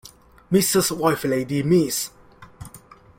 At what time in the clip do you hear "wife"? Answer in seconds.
0.97-1.25